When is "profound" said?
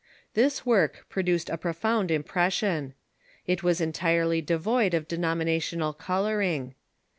1.59-2.09